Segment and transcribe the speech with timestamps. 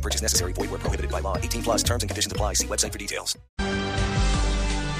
[0.00, 0.52] No purchase necessary.
[0.54, 1.36] Void where prohibited by law.
[1.36, 2.54] 18 plus terms and conditions apply.
[2.54, 3.38] See website for details.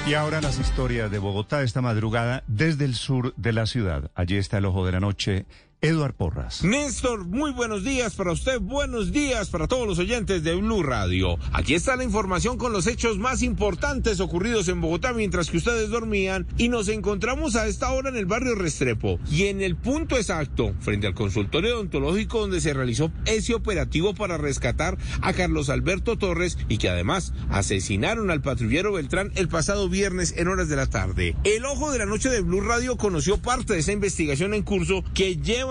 [0.07, 4.09] Y ahora las historias de Bogotá esta madrugada desde el sur de la ciudad.
[4.15, 5.45] Allí está el ojo de la noche.
[5.83, 6.63] Eduard Porras.
[6.63, 11.39] Néstor, muy buenos días para usted, buenos días para todos los oyentes de Blue Radio.
[11.53, 15.89] Aquí está la información con los hechos más importantes ocurridos en Bogotá mientras que ustedes
[15.89, 20.17] dormían y nos encontramos a esta hora en el barrio Restrepo y en el punto
[20.17, 26.15] exacto frente al consultorio odontológico donde se realizó ese operativo para rescatar a Carlos Alberto
[26.15, 30.85] Torres y que además asesinaron al patrullero Beltrán el pasado viernes en horas de la
[30.85, 31.35] tarde.
[31.43, 35.03] El ojo de la noche de Blue Radio conoció parte de esa investigación en curso
[35.15, 35.70] que lleva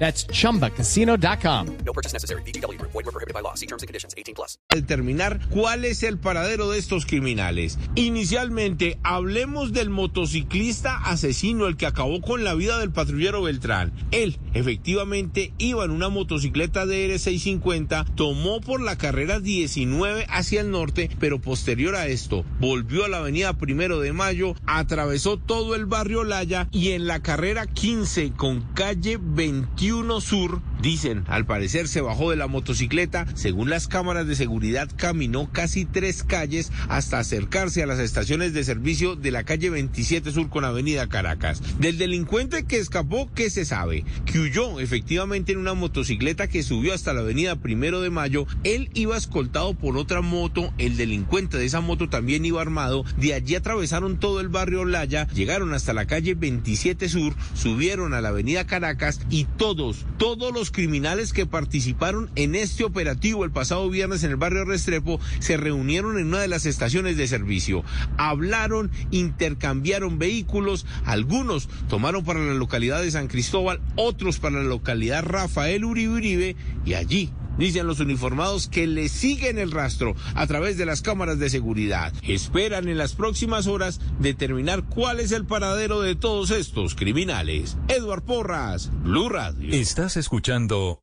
[0.00, 1.66] That's chumbacasino.com.
[1.84, 2.40] No purchase necessary.
[2.42, 2.80] VGW.
[2.80, 3.54] Void were prohibited by law.
[3.54, 4.14] See terms and conditions.
[4.16, 4.58] 18 plus.
[4.70, 7.78] Determinar cuál es el paradero de estos criminales.
[7.96, 13.92] Inicialmente, hablemos del motociclista asesino, el que acabó con la vida del patrullero Beltrán.
[14.10, 21.10] Él, efectivamente, iba en una motocicleta DR650, tomó por la carrera 19 hacia el norte,
[21.20, 26.24] pero posterior a esto, volvió a la avenida Primero de Mayo, atravesó todo el barrio
[26.24, 32.30] Laya y en la carrera 15 con calle 21 Sur, dicen, al parecer se bajó
[32.30, 37.86] de la motocicleta, según las cámaras de seguridad caminó casi tres calles hasta acercarse a
[37.86, 41.62] las estaciones de servicio de la calle 27 Sur con Avenida Caracas.
[41.78, 44.04] Del delincuente que escapó, ¿qué se sabe?
[44.26, 48.90] Que huyó efectivamente en una motocicleta que subió hasta la Avenida Primero de Mayo, él
[48.94, 53.54] iba escoltado por otra moto, el delincuente de esa moto también iba armado, de allí
[53.54, 58.66] atravesaron todo el barrio Laya, llegaron hasta la calle 27 Sur, subieron a la Avenida
[58.66, 59.70] Caracas y todo
[60.18, 65.20] todos, los criminales que participaron en este operativo el pasado viernes en el barrio Restrepo
[65.38, 67.84] se reunieron en una de las estaciones de servicio.
[68.16, 75.24] Hablaron, intercambiaron vehículos, algunos tomaron para la localidad de San Cristóbal, otros para la localidad
[75.24, 77.30] Rafael Uribe Uribe y allí
[77.60, 82.12] dicen los uniformados que le siguen el rastro a través de las cámaras de seguridad.
[82.26, 87.76] Esperan en las próximas horas determinar cuál es el paradero de todos estos criminales.
[87.86, 89.72] Edward Porras, Blue Radio.
[89.74, 91.02] Estás escuchando